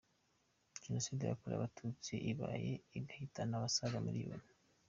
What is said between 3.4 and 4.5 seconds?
abasaga miliyoni.